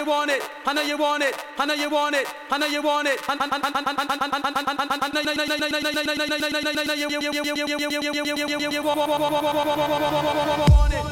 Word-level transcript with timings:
you 0.00 0.06
want 0.06 0.30
it. 0.30 0.42
I 0.66 0.72
know 0.72 0.82
you 0.82 0.96
want 0.96 1.22
it. 1.22 1.34
I 1.58 1.66
know 1.66 1.74
you 1.74 1.90
want 1.90 2.16
it. 2.16 2.26
I 2.50 2.56
know 2.58 2.66
you 2.66 2.80
want 2.82 3.06
it. 3.06 3.20
I 3.28 3.34
know 3.36 3.46
you 3.46 3.60
want 10.40 10.94
it. 10.94 11.09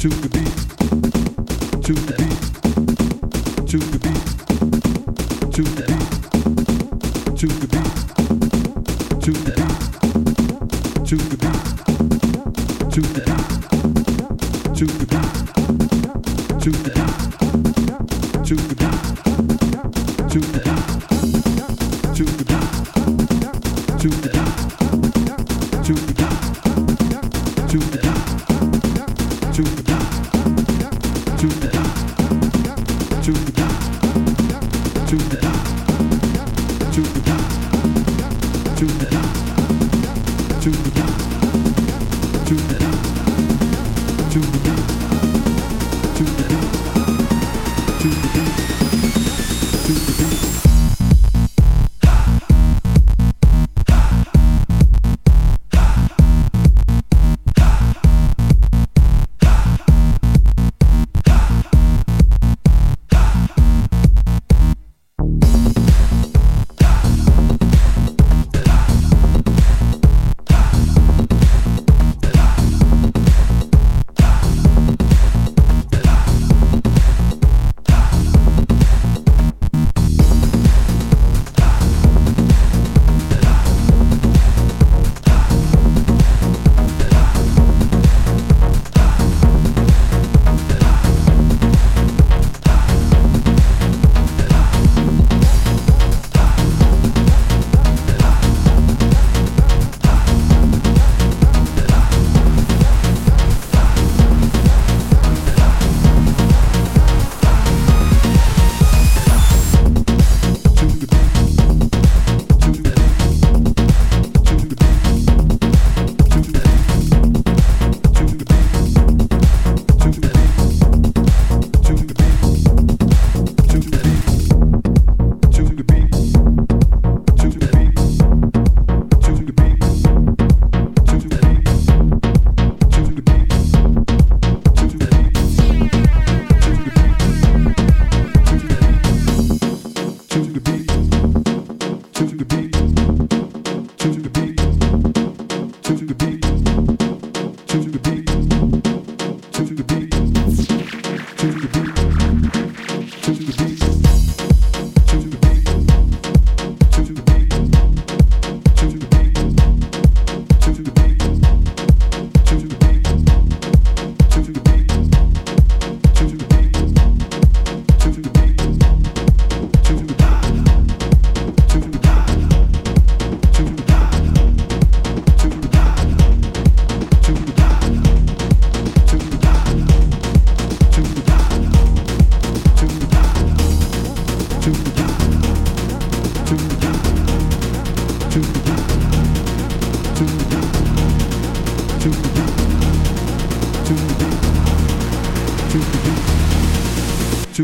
to 0.00 0.08
the 0.08 0.28
beat, 0.30 1.82
to 1.84 1.92
the 1.92 2.12
beat, 2.16 2.40
to 3.68 3.76
the 3.76 3.98
beat, 3.98 5.52
to 5.52 5.62
the 5.62 5.82
beat. 5.86 5.99
to 38.80 38.86
the 38.86 39.19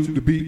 to 0.05 0.11
the 0.11 0.21
beat. 0.21 0.46